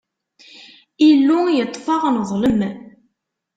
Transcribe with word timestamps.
Illu 1.09 1.39
yeṭṭef-aɣ, 1.51 2.03
neḍlem. 2.09 2.59